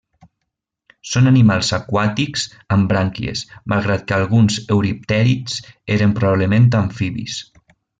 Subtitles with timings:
[1.09, 5.63] Són animals aquàtics, amb brànquies, malgrat que alguns euriptèrids
[5.99, 7.43] eren probablement amfibis.